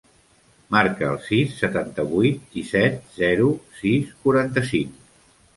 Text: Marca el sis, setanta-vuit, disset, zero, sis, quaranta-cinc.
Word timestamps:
Marca 0.75 1.09
el 1.15 1.19
sis, 1.25 1.51
setanta-vuit, 1.59 2.41
disset, 2.55 2.97
zero, 3.21 3.51
sis, 3.83 4.13
quaranta-cinc. 4.25 4.99